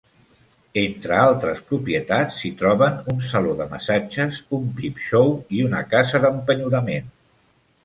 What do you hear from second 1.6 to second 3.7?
propietats s'hi troben un saló de